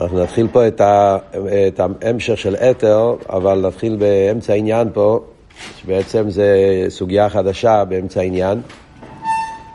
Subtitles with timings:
[0.00, 1.18] אנחנו נתחיל פה את, ה,
[1.68, 5.20] את ההמשך של אתר, אבל נתחיל באמצע העניין פה,
[5.76, 6.56] שבעצם זה
[6.88, 8.60] סוגיה חדשה באמצע העניין.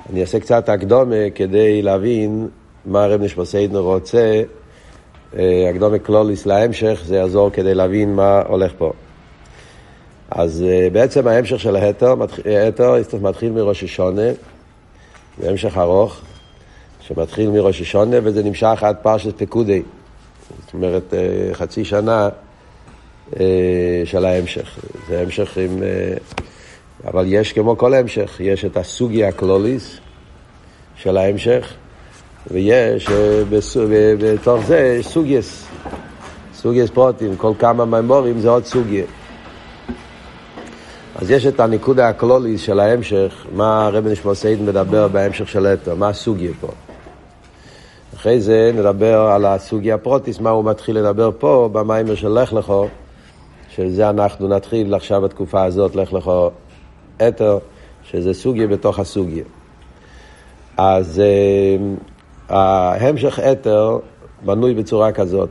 [0.09, 2.47] אני אעשה קצת הקדומה כדי להבין
[2.85, 4.41] מה הרב נשמוסיידנר רוצה,
[5.37, 8.91] אה, הקדומה קלוליס להמשך, זה יעזור כדי להבין מה הולך פה.
[10.31, 12.15] אז אה, בעצם ההמשך של ההתר,
[12.45, 14.31] ההתר מתחיל מראש השונה,
[15.41, 16.21] זה המשך ארוך,
[17.01, 19.81] שמתחיל מראש השונה וזה נמשך עד פרשת פקודי.
[20.69, 22.29] זאת אומרת, אה, חצי שנה
[23.39, 24.79] אה, של ההמשך.
[25.07, 25.83] זה המשך עם...
[25.83, 26.13] אה,
[27.05, 29.97] אבל יש כמו כל המשך, יש את הסוגיה הקלוליס
[30.95, 31.73] של ההמשך,
[32.51, 33.07] ויש
[34.19, 35.67] בתוך זה יש סוגייס,
[36.53, 39.05] סוגייס פרוטים, כל כמה מימורים זה עוד סוגיה.
[41.15, 45.95] אז יש את הנקודה הכללית של ההמשך, מה הרבי נשמתו עדן מדבר בהמשך של עת"ר,
[45.95, 46.88] מה הסוגיה פה.
[48.19, 52.87] אחרי זה נדבר על הסוגיה הפרטית, מה הוא מתחיל לדבר פה במאמר של לך לך,
[53.69, 56.49] שזה אנחנו נתחיל עכשיו בתקופה הזאת, לך לך
[57.27, 57.57] עת"ר,
[58.03, 59.43] שזה סוגיה בתוך הסוגיה.
[60.77, 61.21] אז
[62.49, 63.97] uh, ההמשך עת"ר
[64.45, 65.49] בנוי בצורה כזאת,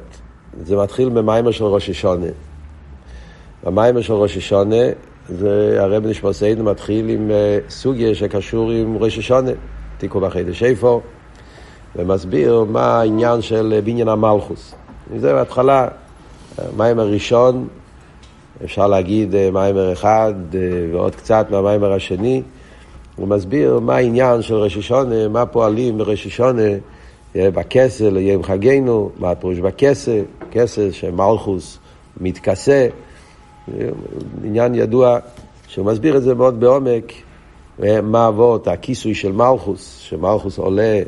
[0.62, 2.30] זה מתחיל במאמר של ראש השנה.
[3.64, 4.84] במיימר של ראש השונה,
[5.28, 9.52] זה הרב נשמע סיידן מתחיל עם uh, סוגיה שקשור עם ראש השונה,
[9.98, 11.00] תיקו בחידש איפה.
[11.96, 14.74] ומסביר מה העניין של בניין המלכוס.
[15.16, 15.88] זה בהתחלה,
[16.76, 17.68] מיימר ראשון,
[18.64, 20.60] אפשר להגיד אה, מיימר אחד אה,
[20.92, 22.42] ועוד קצת מהמיימר השני.
[23.16, 26.62] הוא מסביר מה העניין של ראשי שונה, מה פועלים בראשי שונה
[27.36, 31.78] אה, בכסל, יום חגנו, מה הפירוש בכסל, כסל שמלכוס
[32.20, 32.88] מתכסה.
[34.44, 35.18] עניין ידוע
[35.68, 37.12] שהוא מסביר את זה מאוד בעומק,
[38.02, 41.02] מה אבות הכיסוי של מלכוס, שמלכוס עולה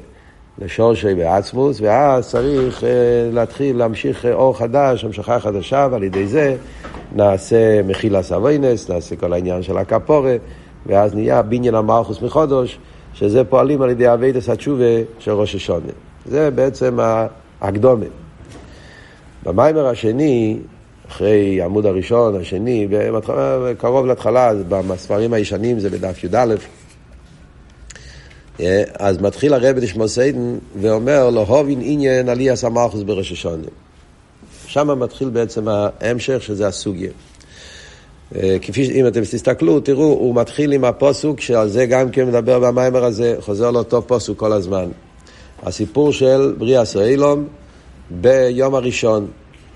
[0.61, 2.85] לשורשי בעצמוס, ואז צריך uh,
[3.35, 6.57] להתחיל להמשיך uh, אור חדש, המשכה חדשה, ועל ידי זה
[7.15, 10.37] נעשה מחילה סבוינס, נעשה כל העניין של הכפורה,
[10.87, 12.79] ואז נהיה בניין המלכוס מחודש,
[13.15, 14.85] שזה פועלים על ידי אביידס התשובה
[15.19, 15.93] של ראש השונה.
[16.27, 16.99] זה בעצם
[17.61, 18.07] הקדומה.
[19.43, 20.59] במיימר השני,
[21.09, 22.89] אחרי העמוד הראשון, השני,
[23.79, 26.45] קרוב להתחלה, בספרים הישנים זה בדף י"א, אה,
[28.99, 33.69] אז מתחיל הרב לשמוע סיידן ואומר לו, הובין עניין עלי הסמכוס בראש השונה.
[34.67, 37.11] שם מתחיל בעצם ההמשך שזה הסוגיה.
[38.37, 42.59] אה, כפי שאם אתם תסתכלו, תראו, הוא מתחיל עם הפוסוק, שעל זה גם כן מדבר
[42.61, 44.89] במיימר הזה, חוזר לאותו פוסוק כל הזמן.
[45.63, 47.47] הסיפור של בריאה סוילום
[48.11, 49.27] ביום הראשון,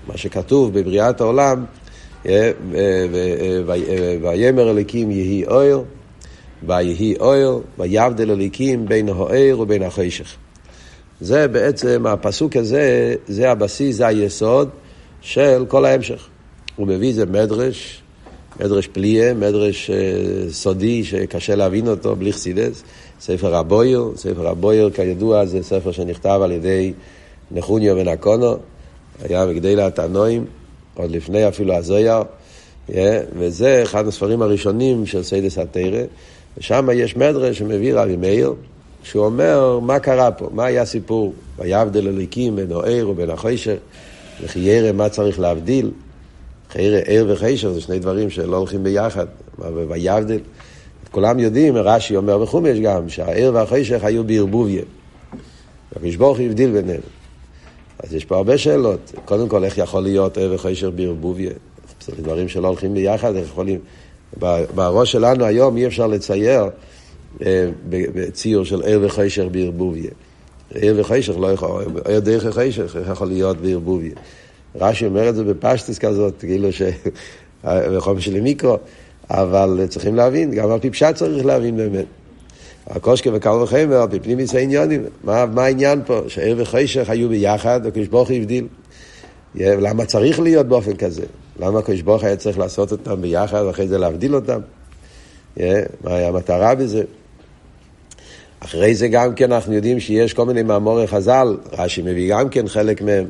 [0.07, 1.65] מה שכתוב בבריאת העולם,
[2.25, 2.51] אה,
[4.21, 5.83] ויאמר אליקים יהי אויר,
[6.63, 10.35] ויהי אויר, ויבדל אליקים בין האויר ובין החשך.
[11.21, 14.69] זה בעצם, הפסוק הזה, זה הבסיס, זה היסוד
[15.21, 16.27] של כל ההמשך.
[16.75, 18.01] הוא מביא איזה מדרש,
[18.59, 22.83] מדרש פליה, מדרש uh, סודי שקשה להבין אותו בלי חסידס,
[23.19, 26.93] ספר הבהיר, ספר הבהיר כידוע זה ספר שנכתב על ידי
[27.51, 28.57] נחוניא בן הקנה,
[29.23, 30.45] היה מגדולי התנאים,
[30.93, 32.21] עוד לפני אפילו הזוהר,
[32.89, 32.93] yeah,
[33.37, 36.03] וזה אחד הספרים הראשונים של סודות התורה.
[36.57, 38.53] ושם יש מדרש שמביא רבי מאיר,
[39.03, 43.75] שהוא אומר מה קרה פה, מה היה הסיפור, ויבדל אלוקים בין האור ובין החושך,
[44.43, 45.91] וכי ירא מה צריך להבדיל,
[46.71, 49.25] הרי, אור וחושך זה שני דברים שלא הולכים ביחד,
[49.87, 50.39] ויבדל.
[51.11, 54.83] כולם יודעים, רש"י אומר בחומש גם, שהעיר והחיישך היו בערבוביה.
[55.95, 57.01] הקדוש ברוך הוא הבדיל ביניהם.
[57.99, 59.11] אז יש פה הרבה שאלות.
[59.25, 61.51] קודם כל, איך יכול להיות עיר וחיישר בערבוביה?
[62.05, 63.79] זה דברים שלא הולכים ביחד, איך יכולים...
[64.75, 66.69] בראש שלנו היום אי אפשר לצייר
[67.45, 70.11] אה, בציור של עיר וחשך בערבוביה.
[70.73, 74.13] עיר וחשך לא יכול, עיר דרך החשך יכול להיות בערבוביה.
[74.75, 76.81] רש"י אומר את זה בפשטס כזאת, כאילו ש...
[77.65, 78.77] בחום של מיקרו,
[79.29, 82.05] אבל צריכים להבין, גם על פי פשט צריך להבין באמת.
[82.87, 86.21] הקושקה וקל וחמר, על פי פנימיס העניונים, מה, מה העניין פה?
[86.27, 88.67] שעיר וחשך היו ביחד, הקדוש ברוך הבדיל.
[89.55, 91.25] למה צריך להיות באופן כזה?
[91.59, 94.59] למה הקדוש ברוך היה צריך לעשות אותם ביחד ואחרי זה להבדיל אותם?
[95.57, 95.61] Yeah,
[96.03, 97.03] מה היה המטרה בזה?
[98.59, 102.67] אחרי זה גם כן אנחנו יודעים שיש כל מיני מאמורי חז"ל, רש"י מביא גם כן
[102.67, 103.25] חלק מהם.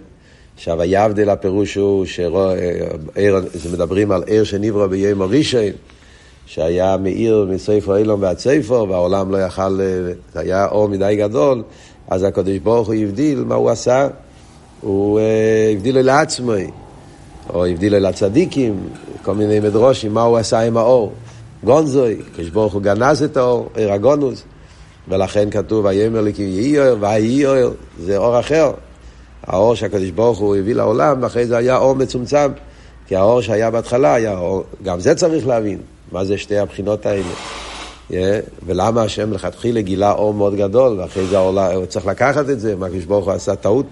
[0.55, 2.05] עכשיו, היבדל הפירוש הוא
[3.55, 5.71] שמדברים על עיר שנברא ביום הראשון,
[6.45, 9.79] שהיה מאיר מספר אילון ועד ספר, והעולם לא יכל,
[10.33, 11.63] זה היה אור מדי גדול,
[12.07, 14.07] אז הקדוש ברוך הוא הבדיל, מה הוא עשה?
[14.81, 16.53] הוא אה, הבדיל לעצמו.
[17.53, 18.87] או הבדיל אל הצדיקים,
[19.23, 21.13] כל מיני מדרושים, מה הוא עשה עם האור.
[21.63, 24.43] גונזוי, כשברוך הוא גנז את האור, עיר הגונוס,
[25.07, 28.71] ולכן כתוב, ויאמר לי כי יהי אור, ויהי אור, זה אור אחר.
[29.47, 32.51] האור שהקדוש ברוך הוא הביא לעולם, ואחרי זה היה אור מצומצם.
[33.07, 35.77] כי האור שהיה בהתחלה היה אור, גם זה צריך להבין,
[36.11, 37.23] מה זה שתי הבחינות האלה.
[38.11, 38.13] Yeah,
[38.65, 42.75] ולמה השם לכתחילה גילה אור מאוד גדול, ואחרי זה האור, הוא צריך לקחת את זה,
[42.75, 43.85] מה הקדוש ברוך הוא עשה טעות,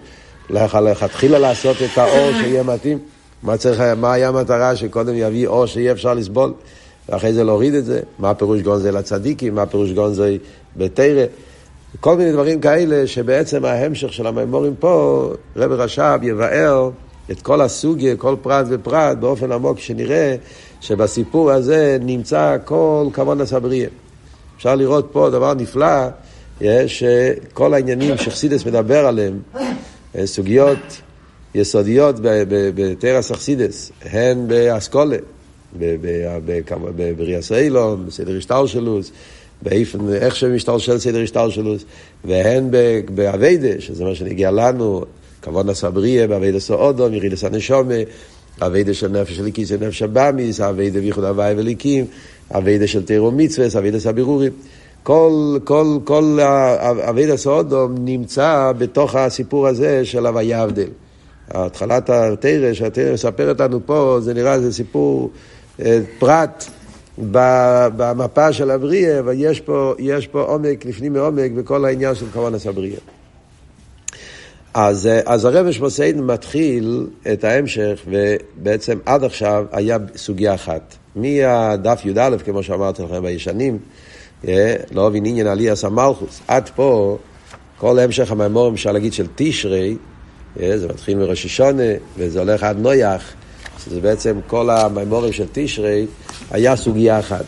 [0.49, 2.99] לא לכתחילה לעשות את האור שיהיה מתאים.
[3.43, 6.53] מה, צריך, מה היה המטרה שקודם יביא אור שיהיה אפשר לסבול,
[7.09, 7.99] ואחרי זה להוריד את זה?
[8.19, 10.37] מה הפירוש גונזי לצדיקים, מה הפירוש גונזי
[10.77, 11.25] בתרא?
[11.99, 16.89] כל מיני דברים כאלה שבעצם ההמשך של המימורים פה, רב רש"ב יבאר
[17.31, 20.35] את כל הסוגיה, כל פרט ופרט, באופן עמוק שנראה
[20.81, 23.89] שבסיפור הזה נמצא כל כבוד הסבריה.
[24.57, 26.07] אפשר לראות פה דבר נפלא,
[26.87, 29.39] שכל העניינים שחסידס מדבר עליהם,
[30.25, 31.01] סוגיות
[31.55, 32.15] יסודיות
[32.75, 35.17] בתרס אכסידס, הן באסכולה,
[37.17, 39.11] בריאס אילון, בסדר השטר שלוס,
[39.61, 41.85] באיפן, איך שמשתלשל סדר השטר שלוס,
[42.25, 42.69] והן
[43.15, 45.03] באביידה, שזה מה שנגיע לנו,
[45.41, 47.93] כבוד הסבריה, באביידה סעודו, מירידס הנשומה,
[48.61, 52.05] אביידה של נפש של ליקיס ונפש הבאמיס, אביידה בייחוד הוואי וליקים,
[52.51, 54.51] אביידה של תירו מצווה, אביידה סבירורים.
[55.03, 56.39] כל, כל, כל
[57.09, 60.87] אביידה סעודו נמצא בתוך הסיפור הזה של הוויה הבדל.
[61.53, 65.31] התחלת התרא, שהתרא מספרת לנו פה, זה נראה, זה סיפור
[65.79, 66.65] אה, פרט
[67.97, 69.93] במפה של הבריאה, ויש פה,
[70.31, 72.99] פה עומק, לפנים מעומק, בכל העניין של כוונס הבריאה.
[74.73, 80.95] אז, אה, אז הרב שמוסיין מתחיל את ההמשך, ובעצם עד עכשיו היה סוגיה אחת.
[81.15, 83.77] מהדף י"א, כמו שאמרתי לכם בישנים,
[84.47, 87.17] אה, לא מבין עניין עליאס המלכוס, עד פה,
[87.77, 89.97] כל המשך המימורים, אפשר להגיד, של תשרי,
[90.55, 91.83] זה מתחיל מראש השונה,
[92.17, 93.33] וזה הולך עד נויח,
[93.85, 96.05] שזה בעצם כל המימורים של תשרי,
[96.51, 97.45] היה סוגיה אחת.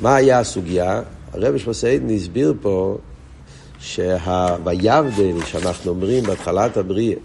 [0.00, 1.02] מה היה הסוגיה?
[1.32, 2.98] הרב שמוסיין הסביר פה
[3.78, 7.16] שה"ויבדל" שאנחנו אומרים בהתחלת הבריאה,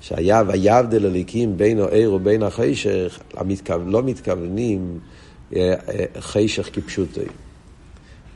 [0.00, 3.18] שהיה "ויבדל אליקים בין העיר ובין החשך",
[3.86, 4.98] לא מתכוונים
[5.56, 7.20] אה, אה, חשך כפשוטי.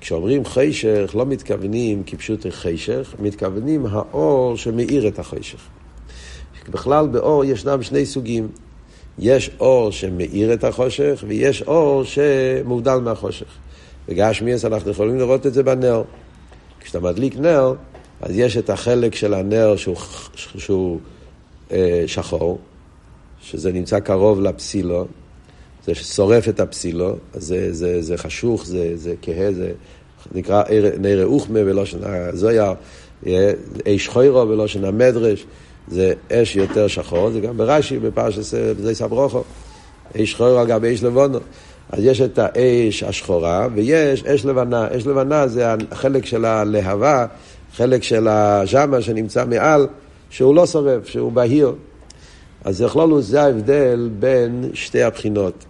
[0.00, 5.68] כשאומרים חשך, לא מתכוונים כפשוטי חשך, מתכוונים האור שמאיר את החשך.
[6.68, 8.48] בכלל באור ישנם שני סוגים.
[9.18, 13.46] יש אור שמאיר את החושך, ויש אור שמובדל מהחושך.
[14.08, 16.02] בגשמיאס אנחנו יכולים לראות את זה בנר.
[16.80, 17.74] כשאתה מדליק נר,
[18.20, 19.96] אז יש את החלק של הנר שהוא,
[20.36, 20.98] שהוא
[21.72, 22.58] אה, שחור,
[23.40, 25.06] שזה נמצא קרוב לפסילו,
[25.86, 29.72] זה ששורף את הפסילו, זה, זה, זה חשוך, זה, זה כהה, זה
[30.32, 30.62] נקרא
[31.00, 32.72] נר אוכמה בלושן הזויר,
[33.88, 35.46] אש חוירו בלושן המדרש,
[35.88, 38.42] זה אש יותר שחור, זה גם ברש"י, בפרשת
[38.78, 39.42] זה סברוכו,
[40.16, 41.38] אש חוירו על גבי אש לבונו.
[41.90, 44.88] אז יש את האש השחורה ויש אש לבנה.
[44.96, 47.26] אש לבנה זה החלק של הלהבה,
[47.76, 49.86] חלק של הז'מה שנמצא מעל,
[50.30, 51.72] שהוא לא שורף, שהוא בהיר.
[52.64, 55.64] אז בכלול זה ההבדל בין שתי הבחינות.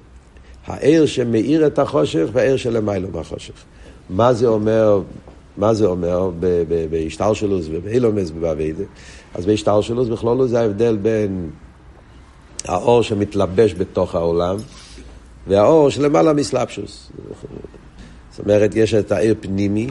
[0.67, 3.55] העיר שמאיר את החושך והעיר שלמיילו מהחושך.
[4.11, 5.01] מה זה אומר,
[5.57, 6.31] מה זה אומר
[6.91, 8.85] בהשתלשלוס ובאילומס ובאביידה?
[9.35, 11.51] אז בהשתלשלוס בכלול זה ההבדל בין
[12.65, 14.57] האור שמתלבש בתוך העולם
[15.47, 17.11] והאור שלמעלה מסלפשוס.
[18.31, 19.89] זאת אומרת, יש את העיר פנימי,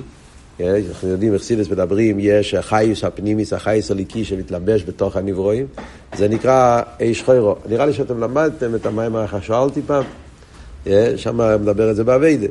[0.57, 0.75] כן?
[0.89, 5.65] אנחנו יודעים, אכסידס מדברים, יש החייס הפנימיס, החייס הליקי שמתלבש בתוך הנברואים,
[6.15, 7.55] זה נקרא אש חוירו.
[7.69, 10.03] נראה לי שאתם למדתם את המים ששאלתי פעם,
[10.85, 11.13] כן?
[11.17, 12.47] שם מדבר את זה באביידה.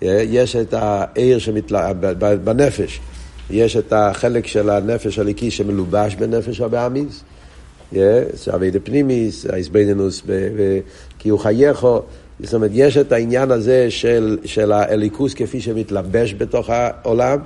[0.00, 0.24] כן?
[0.28, 3.00] יש את העיר שמתלבש, בנפש,
[3.50, 7.22] יש את החלק של הנפש הליקי שמלובש בנפש הבאמיס,
[7.92, 10.22] זה אביידה פנימיס, האיזבנינוס,
[11.18, 12.00] כי הוא חייכו.
[12.40, 17.38] זאת אומרת, יש את העניין הזה של, של האליקוס כפי שמתלבש בתוך העולם,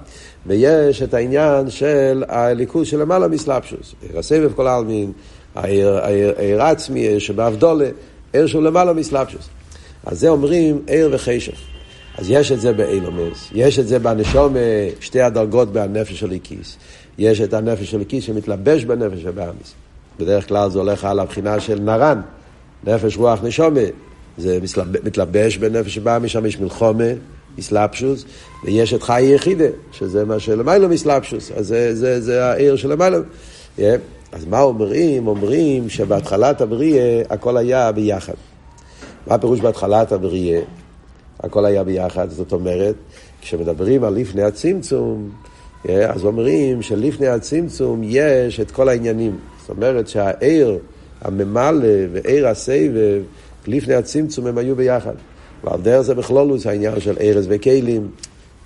[0.46, 3.94] ויש את העניין של האליקוס שלמעלה מסלבשוס.
[4.08, 5.12] עיר הסבב כל העלמין,
[5.54, 7.88] העיר עצמי, עיר שבאבדולה,
[8.32, 9.48] עיר שהוא למעלה מסלבשוס.
[10.06, 11.69] אז זה אומרים עיר וחשך.
[12.20, 14.56] אז יש את זה באילומס, יש את זה בנשום,
[15.00, 16.76] שתי הדרגות בנפש של איקיס.
[17.18, 19.74] יש את הנפש של איקיס שמתלבש בנפש הבאמיס.
[20.18, 22.20] בדרך כלל זה הולך על הבחינה של נרן,
[22.84, 23.80] נפש רוח נשומה.
[24.38, 24.58] זה
[25.04, 27.04] מתלבש בנפש שבאה משם, יש מלחומה,
[27.58, 28.24] מסלבשוס,
[28.64, 33.18] ויש את חיי יחידה, שזה מה שלמיילו מסלבשוס, אז זה, זה, זה העיר שלמיילו.
[33.78, 33.80] Yeah.
[34.32, 35.26] אז מה אומרים?
[35.26, 38.34] אומרים שבהתחלת הבריאה הכל היה ביחד.
[39.26, 40.60] מה הפירוש בהתחלת הבריאה?
[41.42, 42.94] הכל היה ביחד, זאת אומרת,
[43.40, 45.30] כשמדברים על לפני הצמצום,
[45.86, 49.36] yeah, אז אומרים שלפני הצמצום יש את כל העניינים.
[49.60, 50.78] זאת אומרת שהעיר
[51.20, 53.22] הממלא ועיר הסבב
[53.66, 55.14] לפני הצמצום הם היו ביחד.
[55.64, 58.08] ועל דרך זה בכלולוס העניין של ארז וכלים.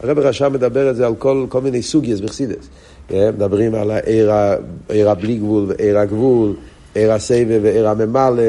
[0.00, 2.68] הרב רשם מדבר את זה על כל, כל מיני סוגיות בחסידס.
[3.10, 4.30] מדברים על העיר
[5.10, 6.56] הבלי גבול ועיר הגבול,
[6.94, 8.42] עיר הסבב ועיר הממלא,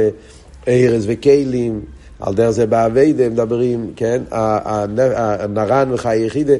[0.65, 1.81] ערס וכלים,
[2.19, 6.53] על דרך זה באביידה מדברים, כן, הנרן וחיי יחידה.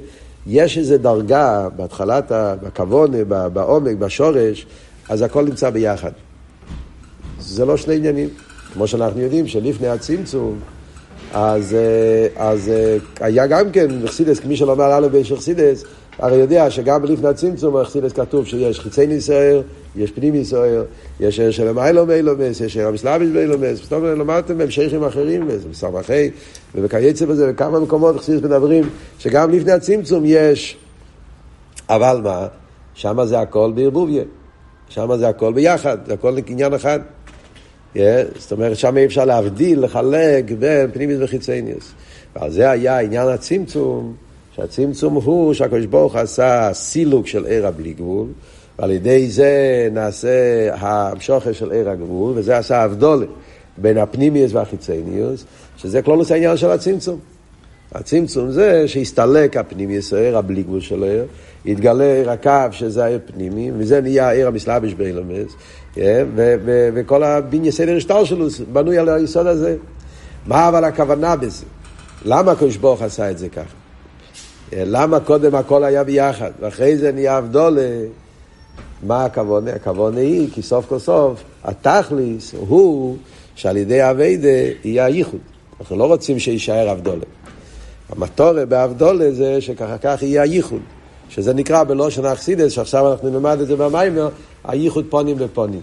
[0.48, 2.32] יש איזו דרגה בהתחלת,
[2.64, 4.66] בכוונה, בעומק, בשורש,
[5.10, 6.12] אז הכל נמצא ביחד.
[7.40, 8.30] זה לא שני עניינים.
[8.76, 10.60] כמו שאנחנו יודעים שלפני הצמצום,
[11.34, 15.84] אז, אה, אז אה, היה גם כן בחסידס, כמי שלומר א' באיש חסידס,
[16.20, 19.64] הרי יודע שגם לפני הצמצום בחסידס כתוב שיש חיצי ניסייר,
[19.96, 20.86] יש פנים ניסייר,
[21.20, 26.30] יש ער של המיילו מיילומס, יש ער המסלאביש מיילומס, זאת אומרת, למדתם בהמשכים אחרים, בסמכי,
[26.76, 30.78] ובקייצא בזה, וכמה מקומות חסידס מדברים, שגם לפני הצמצום יש,
[31.90, 32.48] אבל מה,
[32.94, 34.24] שמה זה הכל בערבוביה,
[34.90, 37.00] שמה זה הכל ביחד, זה הכל עניין אחד.
[37.96, 37.98] Yeah,
[38.38, 41.92] זאת אומרת, שם אי אפשר להבדיל, לחלק בין פנימיס וחיצניוס.
[42.36, 44.16] ועל זה היה עניין הצמצום,
[44.56, 48.28] שהצמצום הוא שהקדוש ברוך עשה סילוק של עיר הבלי גבול,
[48.80, 50.30] ועל ידי זה נעשה
[50.74, 53.28] המשוכר של עיר הגבול, וזה עשה הבדולת
[53.78, 55.46] בין הפנימיוס והחיצניוס,
[55.78, 57.20] שזה כלולוס העניין של הצמצום.
[57.92, 61.26] הצמצום זה שהסתלק הפנימיוס, העיר הבלי גבול של העיר,
[61.66, 65.56] התגלה עיר הקו שזה העיר פנימי, וזה נהיה העיר המסלבש באילומס,
[66.94, 69.76] וכל הבניין סדר השטר שלו בנוי על היסוד הזה.
[70.46, 71.66] מה אבל הכוונה בזה?
[72.26, 73.85] למה הקדוש ברוך עשה את זה ככה?
[74.78, 77.90] למה קודם הכל היה ביחד, ואחרי זה נהיה אבדולה?
[79.04, 79.72] מה הכוונה?
[79.72, 83.18] הכוונה היא, כי סוף כל סוף, התכליס הוא
[83.56, 84.48] שעל ידי אביידה
[84.84, 85.40] יהיה הייחוד.
[85.80, 87.26] אנחנו לא רוצים שיישאר אבדולה.
[88.10, 90.82] המטורה באבדולה זה שככה כך יהיה הייחוד.
[91.30, 94.30] שזה נקרא בלושן אכסידס, שעכשיו אנחנו נלמד את זה במיימר,
[94.64, 95.82] הייחוד פונים בפונים.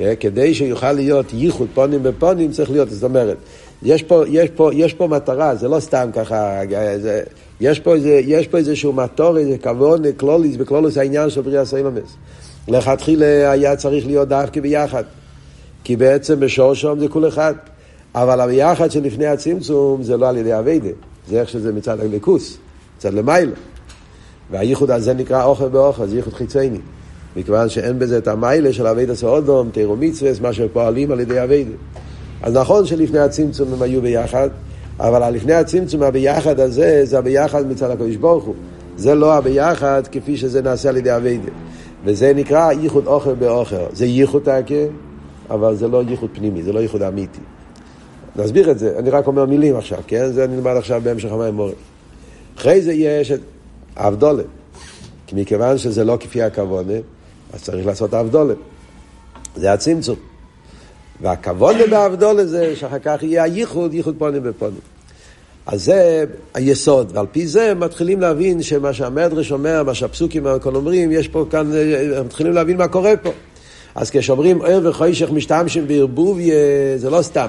[0.00, 3.36] אה, כדי שיוכל להיות ייחוד פונים בפונים צריך להיות, זאת אומרת,
[3.82, 6.60] יש פה, יש פה, יש פה מטרה, זה לא סתם ככה,
[6.98, 7.22] זה,
[7.60, 12.16] יש, פה איזה, יש פה איזשהו מטור, איזה כבוד, קלוליס, בקלוליס העניין של בריאה סיילומס.
[12.68, 15.04] לכתחילה היה צריך להיות דווקא ביחד,
[15.84, 17.54] כי בעצם בשור שם זה כול אחד.
[18.14, 20.88] אבל הביחד שלפני הצמצום זה לא על ידי אביידה,
[21.28, 22.58] זה איך שזה מצד הליכוס,
[22.98, 23.52] מצד למעלה.
[24.50, 26.78] והייחוד הזה נקרא אוכל באוכל, זה ייחוד חיצייני.
[27.36, 31.70] מכיוון שאין בזה את המיילה של אביידה סעודום, תירו מצווה, מה שפועלים על ידי אביידה.
[32.42, 34.48] אז נכון שלפני הצמצום הם היו ביחד,
[35.00, 38.54] אבל לפני הצמצום הביחד הזה, זה הביחד מצד הקדוש ברוך הוא.
[38.96, 41.50] זה לא הביחד כפי שזה נעשה על ידי אביידה.
[42.04, 43.76] וזה נקרא ייחוד אוכל באוכל.
[43.92, 44.74] זה ייחוד תקה,
[45.50, 47.40] אבל זה לא ייחוד פנימי, זה לא ייחוד אמיתי.
[48.36, 50.32] נסביר את זה, אני רק אומר מילים עכשיו, כן?
[50.32, 51.74] זה נלמד עכשיו בהמשך המים מורים.
[52.58, 53.40] אחרי זה יש את
[53.96, 54.42] אבדולה.
[55.26, 56.92] כי מכיוון שזה לא כפי הכוונה,
[57.52, 58.54] אז צריך לעשות אבדולה.
[59.56, 60.16] זה הצמצום.
[61.20, 64.80] והכוונה באבדולה זה שאחר כך יהיה הייחוד, ייחוד פונים בפונים.
[65.66, 71.12] אז זה היסוד, ועל פי זה מתחילים להבין שמה שהמדרש אומר, מה שהפסוקים הכל אומרים,
[71.12, 71.70] יש פה כאן,
[72.24, 73.30] מתחילים להבין מה קורה פה.
[73.94, 76.54] אז כשאומרים ער וחוישך משתמשים בערבוביה,
[76.96, 77.48] זה לא סתם.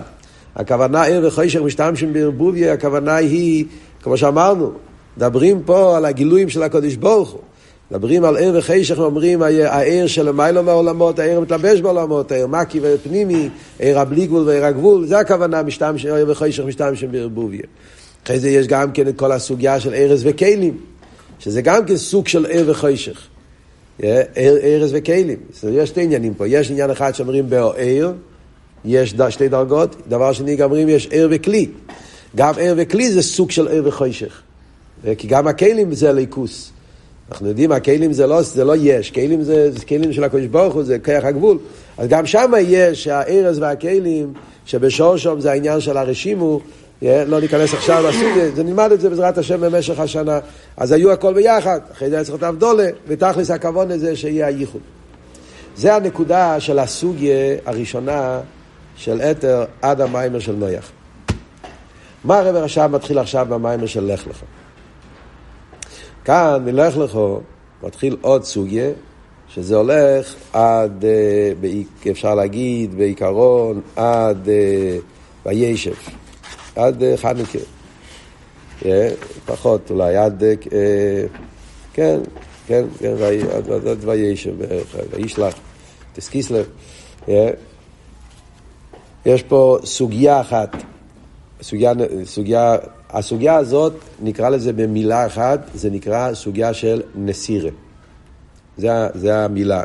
[0.55, 3.65] הכוונה ער וחוישך משתמשים בערבוביה, הכוונה היא,
[4.03, 4.71] כמו שאמרנו,
[5.17, 7.41] מדברים פה על הגילויים של הקודש ברוך הוא.
[7.91, 13.50] מדברים על ער וחשך ואומרים הער של מיילו מהעולמות, הער מתלבש בעולמות, הער מקי ופנימי,
[13.79, 17.63] ער הבלי גבול וער הגבול, זה הכוונה משתמש, ער וחשך משתמשים בערבוביה.
[18.24, 20.77] אחרי זה יש גם כן את כל הסוגיה של ארז וכלים,
[21.39, 23.27] שזה גם כן סוג של ער וחשך.
[24.38, 25.38] ארז וכלים.
[25.72, 28.12] יש שתי עניינים פה, יש עניין אחד שאומרים בער,
[28.86, 31.69] יש שתי דרגות, דבר שני גם אומרים יש ער וכלי.
[32.36, 34.41] גם ער וכלי זה סוג של ער וחשך.
[35.17, 36.72] כי גם הכלים זה ליכוס.
[37.31, 40.74] אנחנו יודעים, הכלים זה לא, זה לא יש, כלים זה, זה כלים של הקדוש ברוך
[40.74, 41.57] הוא, זה כיח הגבול.
[41.98, 44.33] אז גם שם יש הארז והכלים,
[44.65, 46.59] שבשור שם זה העניין של הרשימו,
[47.01, 50.39] לא ניכנס עכשיו לסוג, זה נלמד את זה בעזרת השם במשך השנה.
[50.77, 54.81] אז היו הכל ביחד, אחרי זה היה צריך את אבדולה, ותכלס הכוון לזה שיהיה הייחוד.
[55.75, 58.39] זה הנקודה של הסוגיה הראשונה
[58.95, 60.91] של אתר עד המיימר של נויח.
[62.24, 64.43] מה הרב עכשיו מתחיל עכשיו במיימר של לך לך?
[66.29, 67.39] כאן, מלך לכו,
[67.83, 68.89] מתחיל עוד סוגיה,
[69.48, 74.98] שזה הולך עד, אה, אפשר להגיד, בעיקרון, עד אה,
[75.45, 75.93] וישב,
[76.75, 77.59] עד אה, חנוכה.
[79.45, 80.43] פחות אולי, עד,
[81.93, 82.19] כן,
[82.67, 83.13] כן, כן,
[83.88, 84.53] עד וישב
[85.12, 85.53] וישלח,
[86.13, 86.65] תסקיסלב.
[89.25, 90.75] יש פה סוגיה אחת,
[91.61, 91.93] סוגיה,
[92.25, 92.75] סוגיה
[93.09, 97.69] הסוגיה הזאת, נקרא לזה במילה אחת, זה נקרא סוגיה של נסירה.
[98.77, 99.83] זה, זה המילה.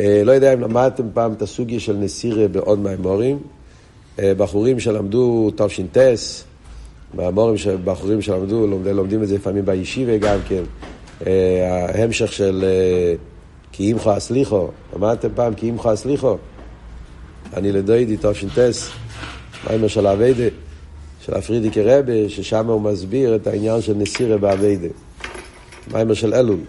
[0.00, 3.38] אה, לא יודע אם למדתם פעם את הסוגיה של נסירה בעוד מהמורים.
[4.18, 6.44] אה, בחורים שלמדו תש"ס,
[7.84, 10.62] בחורים שלמדו, לומדים, לומדים את זה לפעמים בישיבה גם כן.
[11.94, 12.64] ההמשך של
[13.72, 16.36] כי חו אסליחו, אמרתם פעם כי חו אסליחו?
[17.56, 18.90] אני לדוידי תש"ס,
[19.66, 20.48] מיימר של אביידה,
[21.20, 24.88] של הפרידיקי רבה, ששם הוא מסביר את העניין של נסירה באביידה.
[25.92, 26.60] מיימר של אלול.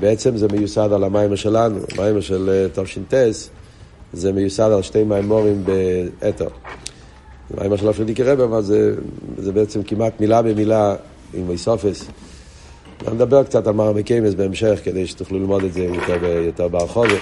[0.00, 3.50] בעצם זה מיוסד על המיימר שלנו, המיימר של תש"ס
[4.12, 6.48] זה מיוסד על שתי מיימורים באתר.
[7.50, 8.94] זה מיימר של הפרידיקי רבה, אבל זה,
[9.38, 10.96] זה בעצם כמעט מילה במילה
[11.34, 12.06] עם איסופס.
[13.12, 17.20] נדבר קצת על מרמי קיימס בהמשך, כדי שתוכלו ללמוד את זה יותר, יותר ברחובות.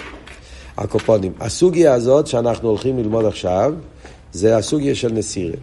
[0.77, 1.33] הקופונים.
[1.41, 3.75] הסוגיה הזאת שאנחנו הולכים ללמוד עכשיו,
[4.33, 5.57] זה הסוגיה של נסירה.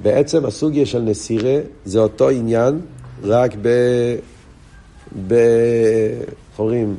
[0.00, 2.80] בעצם הסוגיה של נסירה זה אותו עניין,
[3.22, 3.68] רק ב...
[5.26, 5.34] ב...
[6.50, 6.96] איך אומרים?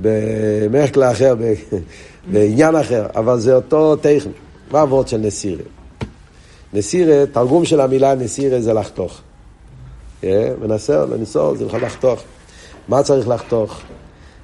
[0.00, 1.52] במחקלה אחר, ב...
[2.32, 4.30] בעניין אחר, אבל זה אותו טכן.
[4.70, 5.62] מה הוורד של נסירה?
[6.72, 9.20] נסירה, תרגום של המילה נסירה זה לחתוך.
[10.60, 12.22] מנסר, לנסור, זה בכלל לחתוך.
[12.88, 13.80] מה צריך לחתוך?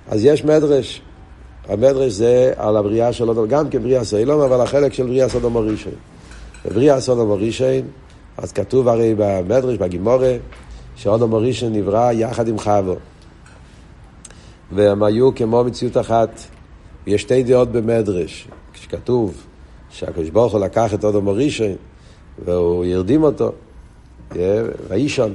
[0.09, 1.03] אז יש מדרש.
[1.69, 5.57] המדרש זה על הבריאה של אודום, גם כן בריאה סוילום, אבל החלק של בריאה סודום
[5.57, 5.93] הראשון.
[6.65, 7.83] בבריאה סודום הראשון,
[8.37, 10.37] אז כתוב הרי במדרש, בגימורה,
[10.97, 12.97] שאודום הראשון נברא יחד עם חבו.
[14.73, 16.41] והם היו כמו מציאות אחת.
[17.07, 18.49] יש שתי דעות במדרש.
[18.73, 19.35] כשכתוב
[19.91, 21.73] שהקדוש ברוך הוא לקח את אודום הראשון
[22.45, 23.53] והוא ירדים אותו,
[24.89, 25.35] וישון,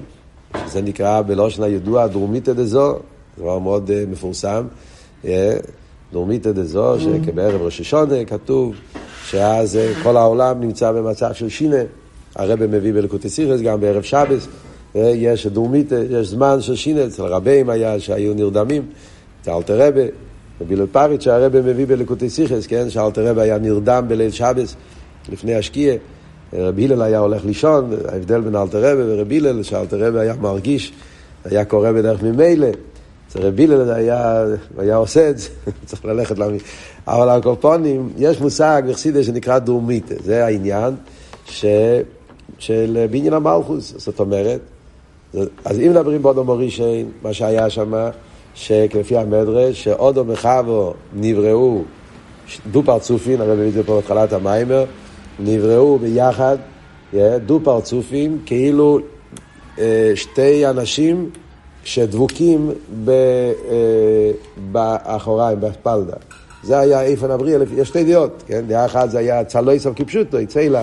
[0.67, 2.95] זה נקרא בלושן הידוע דרומיתא דזו,
[3.37, 4.65] דבר מאוד uh, מפורסם.
[6.11, 6.99] דרומיתא דזו, mm.
[6.99, 8.75] שכבערב ראש השונה כתוב
[9.25, 11.81] שאז uh, כל העולם נמצא במצב של שינה.
[12.35, 14.47] הרב מביא בלקוטי סיכס, גם בערב שבס,
[14.93, 18.85] uh, יש דרומיתא, יש זמן של שינה, אצל רבים היה שהיו נרדמים,
[19.47, 20.01] אלתר רבה,
[20.61, 24.75] בבילל פריץ שהרב מביא בלקוטי סיכס, כן, שאלתר רבה היה נרדם בליל שבס
[25.31, 25.95] לפני השקיעה.
[26.53, 30.93] רבי הלל היה הולך לישון, ההבדל בין אלתר רבי ורבי הלל, שאלתר רבי היה מרגיש,
[31.45, 32.67] היה קורא בדרך ממילא.
[33.31, 34.45] אצל רבי הלל היה,
[34.77, 35.49] היה עושה את זה,
[35.85, 36.57] צריך ללכת למי.
[37.07, 40.95] אבל הקופונים, יש מושג בחסידה שנקרא דורמיתא, זה העניין
[41.45, 41.65] ש,
[42.59, 44.59] של בניין המלכוס, זאת אומרת,
[45.65, 47.93] אז אם מדברים באודו מורישיין, מה שהיה שם,
[48.55, 51.81] שכפי המדרש, שאודו מחבו נבראו
[52.71, 54.85] דו פרצופין, הרב הביא את זה פה בתחילת המיימר,
[55.39, 56.57] נבראו ביחד
[57.45, 58.99] דו פרצופים, כאילו
[59.79, 61.29] אה, שתי אנשים
[61.83, 62.71] שדבוקים
[64.71, 66.13] באחוריים, באספלדה.
[66.63, 68.63] זה היה איפן אבריה, יש שתי דעות, כן?
[68.67, 70.81] דעה אחת זה היה צלוי סוף כפשוטו, ציילה,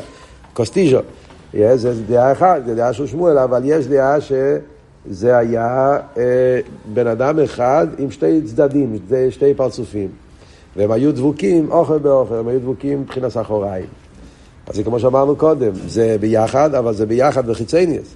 [0.52, 0.98] קוסטיז'ו.
[1.74, 6.60] זה דעה אחת, זה דעה של שמואל, אבל יש דעה שזה היה אה,
[6.94, 8.98] בן אדם אחד עם שתי צדדים,
[9.30, 10.08] שתי פרצופים.
[10.76, 13.86] והם היו דבוקים אוכל באוכל, הם היו דבוקים מבחינת אחוריים.
[14.66, 18.14] אז זה כמו שאמרנו קודם, זה ביחד, אבל זה ביחד בחיצניאס.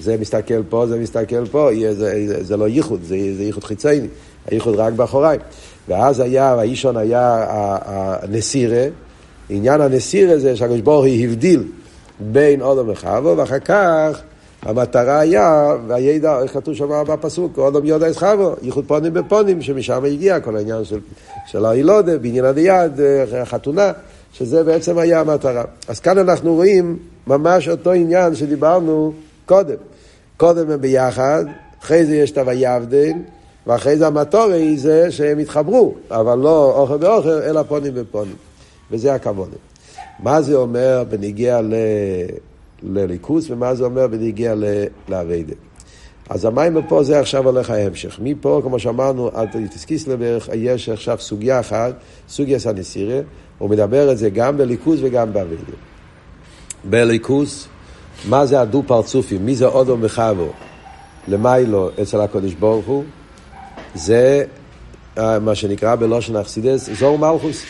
[0.00, 4.06] זה מסתכל פה, זה מסתכל פה, זה, זה, זה לא ייחוד, זה, זה ייחוד חיצייני,
[4.46, 5.40] הייחוד רק באחוריים.
[5.88, 7.46] ואז היה, האישון היה
[7.82, 8.86] הנסירה,
[9.48, 11.62] עניין הנסירה זה שהקדוש ברוך הוא הבדיל
[12.20, 14.20] בין אודום וחבו, ואחר כך
[14.62, 20.04] המטרה היה, והידע, איך כתוב שם בפסוק, אודום יודע את חבו, ייחוד פונים בפונים, שמשם
[20.04, 20.98] הגיע כל העניין של,
[21.46, 22.92] של האילודה, בעניין הדיד,
[23.44, 23.92] חתונה.
[24.32, 25.64] שזה בעצם היה המטרה.
[25.88, 29.12] אז כאן אנחנו רואים ממש אותו עניין שדיברנו
[29.50, 29.76] קודם.
[30.36, 31.44] קודם הם ביחד,
[31.82, 33.12] אחרי זה יש את הויבדל,
[33.66, 38.34] ואחרי זה המטורי היא זה שהם התחברו, אבל לא אוכל באוכל, אלא פונים בפונים.
[38.90, 39.48] וזה הכבוד.
[40.18, 41.74] מה זה אומר בניגיע ל...
[42.82, 44.54] לליכוס, ומה זה אומר בניגיע
[45.08, 45.54] לאביידה.
[46.28, 48.18] אז המים פה זה עכשיו הולך ההמשך.
[48.22, 51.94] מפה, כמו שאמרנו, אל תסכיס לברך, יש עכשיו סוגיה אחת,
[52.28, 53.22] סוגיה סניסיריה,
[53.58, 55.72] הוא מדבר את זה גם בליכוס וגם באביידה.
[56.84, 57.68] בליכוס,
[58.28, 59.46] מה זה הדו פרצופים?
[59.46, 60.48] מי זה אודו מחבו?
[61.28, 63.04] למיילו אצל הקודש ברוך הוא?
[63.94, 64.44] זה
[65.18, 67.62] אה, מה שנקרא בלושן אכסידס, זור מלכוס,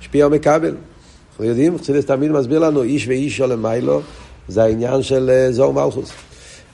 [0.00, 0.74] שפיע ומקבל.
[1.30, 4.00] אנחנו יודעים, אכסידס תמיד מסביר לנו, איש ואישו למיילו,
[4.48, 6.10] זה העניין של אה, זור מלכוס.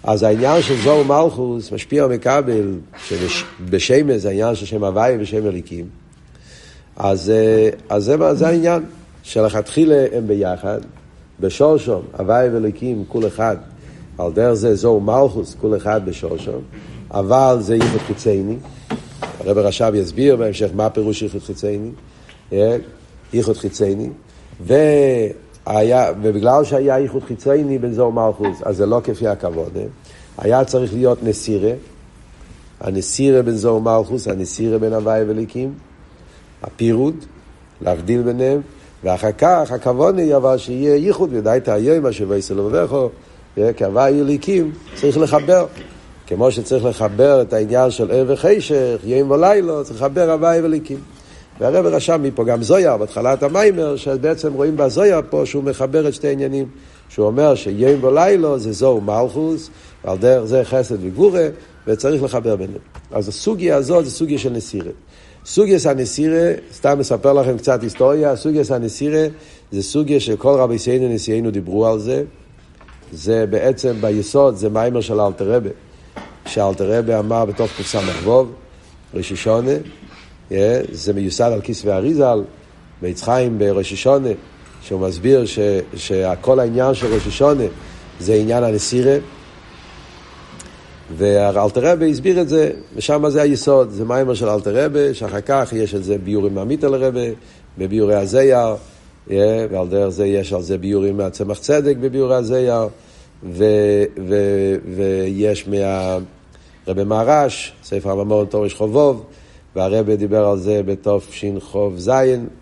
[0.04, 2.74] אז העניין של זור מלכוס, משפיע ומקבל,
[3.06, 5.84] שבשמש זה העניין של שם הוואי ושם אליקים.
[6.96, 8.82] אז, אה, אז זה, זה העניין,
[9.22, 10.80] שלכתחילה הם ביחד,
[11.40, 13.56] בשורשום, הוואי ואליקים, כול אחד,
[14.18, 16.62] על דרך זה זור מלכוס, כול אחד בשורשום,
[17.10, 18.56] אבל זה ייחוד חיצייני.
[19.40, 21.90] הרב רש"ב יסביר בהמשך מה פירוש ייחוד חיצייני.
[22.52, 22.76] אה,
[23.32, 24.10] ייחוד חיצייני.
[24.60, 29.76] והיה, ובגלל שהיה ייחוד חיצייני זור מלכוס, אז זה לא כפי הכבוד.
[29.76, 29.82] אה.
[30.38, 31.72] היה צריך להיות נסירה,
[32.80, 35.74] הנסירה בין זור מלכוס, הנסירה בין הוואי ואליקים.
[36.62, 37.14] הפירוד,
[37.80, 38.60] להבדיל ביניהם,
[39.04, 43.10] ואחר כך הכוונה היא אבל שיהיה ייחוד, ודאי את היום אשר ויסל ובכו,
[43.76, 45.66] כהווה אליקים, צריך לחבר.
[46.26, 50.98] כמו שצריך לחבר את העניין של ער וחשך, יום ולילה, צריך לחבר הוואי וליקים.
[51.60, 56.32] והרב רשם מפה גם זויה בהתחלת המיימר, שבעצם רואים בזויה פה שהוא מחבר את שתי
[56.32, 56.66] עניינים.
[57.08, 59.70] שהוא אומר שיום ולילה זה זוהו מלכוס,
[60.04, 61.48] ועל דרך זה חסד וגבורה,
[61.86, 62.78] וצריך לחבר ביניהם.
[63.10, 64.90] אז הסוגיה הזאת זה סוגיה של נסירה.
[65.44, 69.26] סוגיית הנסירה, סתם מספר לכם קצת היסטוריה, סוגיית הנסירה
[69.72, 72.24] זה סוגיה שכל רבי סיינו נשיאנו דיברו על זה.
[73.12, 75.70] זה בעצם ביסוד, זה מיימר של אלתר רבה.
[76.46, 78.52] שאלתר רבה אמר בתוך קופסה מחבוב,
[79.14, 79.72] ראש השונה,
[80.92, 82.42] זה מיוסד על כיס ואריזל,
[83.02, 84.28] בעץ חיים בראש השונה,
[84.82, 85.44] שהוא מסביר
[85.96, 87.64] שכל העניין של ראש השונה
[88.20, 89.16] זה עניין הנסירה.
[91.16, 95.72] ואלתר רבה הסביר את זה, ושם זה היסוד, זה מיימר של אלתר רבה, שאחר כך
[95.72, 97.20] יש את זה ביורים מעמית על רבה,
[97.78, 98.74] בביורי הזייר,
[99.28, 102.88] ועל דרך זה יש על זה ביורים מהצמח צדק בביורי הזייר,
[104.96, 109.24] ויש מהרבה מהרש, ספר הממון תורש חובוב,
[109.76, 112.10] והרבה דיבר על זה בתשכ"ז,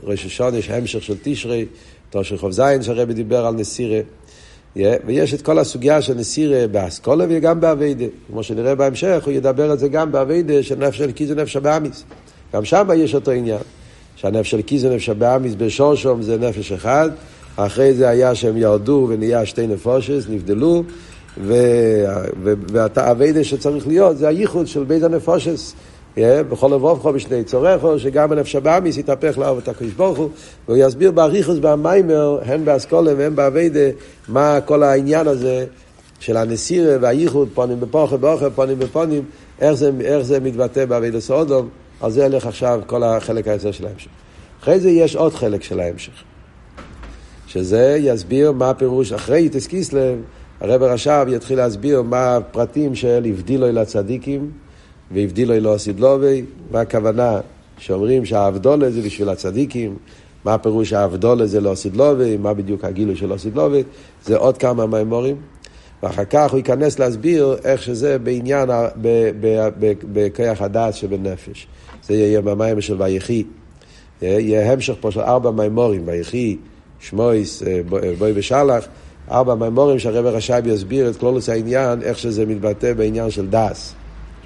[0.02, 1.66] ראש השונה, יש המשך של תשרי,
[2.10, 4.00] תשכ"ז שהרבה דיבר על נסירה.
[4.76, 8.04] Yeah, ויש את כל הסוגיה של נסירה באסכולה וגם באביידה.
[8.26, 12.04] כמו שנראה בהמשך, הוא ידבר על זה גם באביידה של נפש של קיזו נפש הבאמיס.
[12.54, 13.58] גם שם יש אותו עניין.
[14.16, 17.10] שהנפש של קיזו נפש הבאמיס בשורשום זה נפש אחד,
[17.56, 20.84] אחרי זה היה שהם ירדו ונהיה שתי נפושס, נבדלו,
[22.72, 25.74] והאביידה שצריך להיות זה הייחוד של בית הנפושס.
[26.18, 30.28] בכל לבובכו בשני צורךו, שגם הנפש הבאמיס יתהפך לאהוב את הקדוש ברוך הוא,
[30.68, 33.90] והוא יסביר באריכוס במיימר, הן באסכולה והן באביידה,
[34.28, 35.66] מה כל העניין הזה
[36.20, 39.22] של הנסירה והייחוד, פונים בפוחד, באוכל, פונים בפונים,
[39.60, 41.68] איך זה, איך זה מתבטא באביידה סעודום,
[42.00, 44.10] על זה ילך עכשיו כל החלק היצר של ההמשך.
[44.62, 46.12] אחרי זה יש עוד חלק של ההמשך,
[47.46, 50.18] שזה יסביר מה הפירוש, אחרי איתס קיסלב,
[50.60, 54.50] הרב הרש"ב יתחיל להסביר מה הפרטים של הבדילו אל הצדיקים,
[55.10, 57.40] והבדילו אלוהו סדלובי, מה הכוונה
[57.78, 59.96] שאומרים שהאבדולה זה בשביל הצדיקים,
[60.44, 63.82] מה הפירוש שהאבדולה זה לא סדלובי, מה בדיוק הגילוי של לא סדלובי,
[64.24, 65.36] זה עוד כמה מימורים.
[66.02, 68.68] ואחר כך הוא ייכנס להסביר איך שזה בעניין,
[70.12, 71.66] בכוח הדעת שבנפש.
[72.06, 73.44] זה יהיה במים של ויחי.
[74.22, 76.56] יהיה המשך פה של ארבע מימורים, ויחי,
[77.00, 77.80] שמויס, אה,
[78.18, 78.86] בואי ושלח,
[79.30, 83.94] ארבע מימורים שהרבר רש"ב יסביר את כלולוס העניין, איך שזה מתבטא בעניין של דס.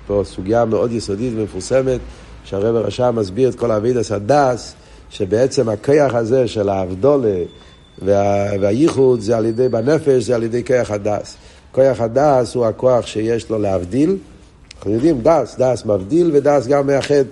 [0.09, 2.01] פה סוגיה מאוד יסודית ומפורסמת,
[2.45, 4.75] שהרבי הרש"ב מסביר את כל עבודת הדעת,
[5.11, 7.43] שבעצם הכוח הזה של ההבדלה
[8.03, 11.37] וה, והייחוד זה על ידי, בנפש זה על ידי כוח הדעת.
[11.75, 14.17] כוח הדעת הוא הכוח שיש לו להבדיל.
[14.79, 17.25] אנחנו יודעים, דעת, דעת מבדיל ודעת גם מאחד.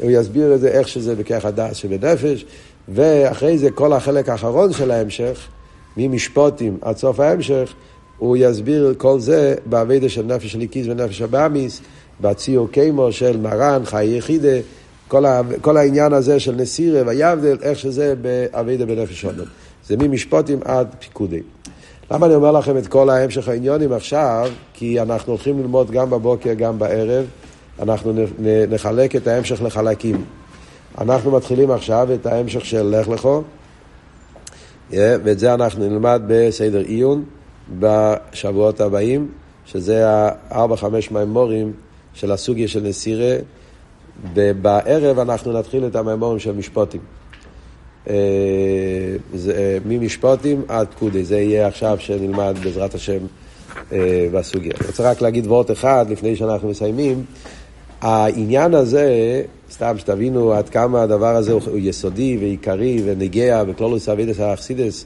[0.00, 2.44] הוא יסביר את זה איך שזה בכוח הדעת שבנפש.
[2.88, 5.48] ואחרי זה כל החלק האחרון של ההמשך,
[5.96, 7.72] ממשפטים עד סוף ההמשך,
[8.18, 11.80] הוא יסביר כל זה באבידה של נפש הליקיס ונפש הבאמיס.
[12.20, 14.58] בציור קיימו של מרן, חיי יחידה,
[15.08, 19.44] כל, ה, כל העניין הזה של נסירה ויבדל, איך שזה באבידה בנפש אדם.
[19.86, 21.40] זה ממשפוטים עד פיקודי.
[22.10, 24.50] למה אני אומר לכם את כל ההמשך העניונים עכשיו?
[24.74, 27.24] כי אנחנו הולכים ללמוד גם בבוקר, גם בערב.
[27.82, 28.12] אנחנו
[28.68, 30.24] נחלק את ההמשך לחלקים.
[30.98, 33.42] אנחנו מתחילים עכשיו את ההמשך של לך לכו,
[34.90, 37.24] ואת זה אנחנו נלמד בסדר עיון
[37.78, 39.28] בשבועות הבאים,
[39.66, 41.72] שזה הארבע-חמש מימורים
[42.16, 43.36] של הסוגיה של נסירה,
[44.34, 47.00] ובערב אנחנו נתחיל את המימורים של משפוטים.
[48.08, 48.14] אה,
[49.48, 53.18] אה, ממשפוטים עד פקודי, זה יהיה עכשיו שנלמד בעזרת השם
[53.92, 54.72] אה, בסוגיה.
[54.80, 57.24] אני רוצה רק להגיד וורט אחד לפני שאנחנו מסיימים.
[58.00, 65.04] העניין הזה, סתם שתבינו עד כמה הדבר הזה הוא יסודי ועיקרי ונגיע בכלולוס אבידס האכסידס,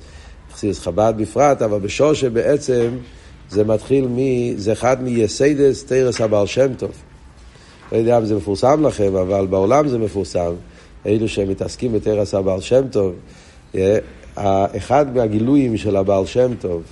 [0.52, 2.90] אכסידס חב"ד בפרט, אבל בשור שבעצם
[3.50, 4.18] זה מתחיל מ...
[4.56, 6.90] זה אחד מייסיידס תרס הבעל שם טוב.
[7.92, 10.52] לא יודע אם זה מפורסם לכם, אבל בעולם זה מפורסם.
[11.06, 13.12] אלו שמתעסקים בתרס הבעל שם טוב.
[13.74, 13.98] אה,
[14.76, 16.82] אחד מהגילויים של הבעל שם טוב,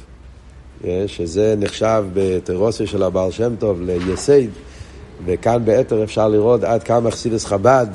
[0.84, 4.50] אה, שזה נחשב בתרוסיה של הבעל שם טוב ליסייד,
[5.24, 7.86] וכאן ביתר אפשר לראות עד כמה חסידס חב"ד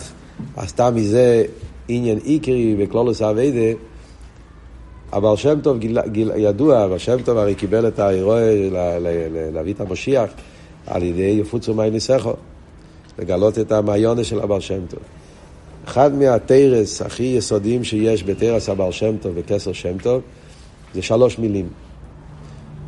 [0.55, 1.43] עשתה מזה
[1.87, 3.79] עניין איקרי וכלולוס אביידה.
[5.13, 8.39] הבעל שם טוב גיל, גיל, ידוע, הבעל שם טוב הרי קיבל את האירוע
[9.53, 10.29] להביא את המשיח
[10.87, 12.33] על ידי יפוצו מי ניסחו,
[13.19, 14.99] לגלות את המעיונה של הבעל שם טוב.
[15.85, 20.21] אחד מהתרס הכי יסודיים שיש בתרס הבעל שם טוב וכסר שם טוב
[20.93, 21.67] זה שלוש מילים.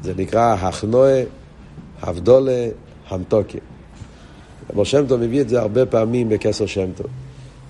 [0.04, 1.22] זה נקרא הכנועה,
[2.02, 2.68] הבדולה,
[3.08, 3.58] המתוקה.
[4.70, 7.08] הבעל שם טוב מביא את זה הרבה פעמים בכסר שם טוב.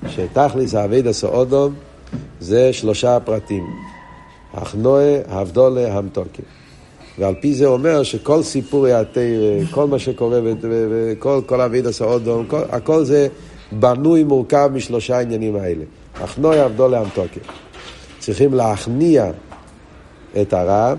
[0.07, 1.73] שתכליס האביד הסעודום
[2.39, 3.94] זה שלושה פרטים.
[4.55, 6.43] הכנועה, הבדולה, המתוקה.
[7.19, 9.23] ועל פי זה אומר שכל סיפורי התרא,
[9.71, 13.27] כל מה שקורה וכל כל אביד הסעודום, הכל זה
[13.71, 15.83] בנוי מורכב משלושה עניינים האלה.
[16.23, 17.39] אחנוי עבדו לאמתוקי.
[18.19, 19.31] צריכים להכניע
[20.41, 20.93] את הרע,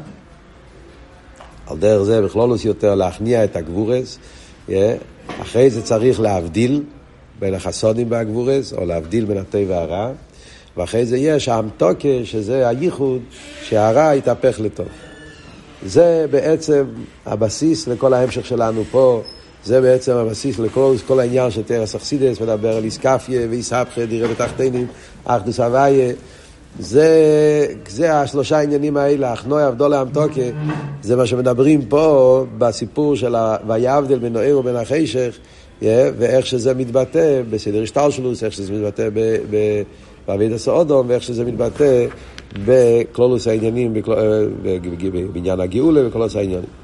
[1.67, 4.19] על דרך זה בכלולוס יותר להכניע את הגבורס,
[5.43, 6.83] אחרי זה צריך להבדיל
[7.39, 10.13] בין החסודים והגבורס, או להבדיל בין הטבע והרע,
[10.77, 13.21] ואחרי זה יש האמתוקה, שזה הייחוד,
[13.63, 14.87] שהרע יתהפך לטוב.
[15.87, 16.85] זה בעצם
[17.27, 19.23] הבסיס לכל ההמשך שלנו פה.
[19.65, 24.87] זה בעצם הבסיס לכל כל העניין של תרס אכסידס, מדבר על איסקפיה ואיסהפכה, דירה בתחתינים,
[25.25, 26.13] אחדוס הוויה.
[26.79, 27.09] זה,
[27.89, 30.41] זה השלושה העניינים האלה, אחנוי עבדו לאמתוקה,
[31.03, 33.35] זה מה שמדברים פה בסיפור של
[33.67, 35.39] ויעבדל בין נוער ובין החשך,
[35.83, 39.09] ואיך שזה מתבטא בסדר השטלשלוס, איך שזה מתבטא
[40.29, 42.07] בעביד הסעודום, ואיך שזה מתבטא
[42.67, 43.95] בכלולוס העניינים,
[45.33, 46.77] בעניין הגאולה וכלולוס העניינים.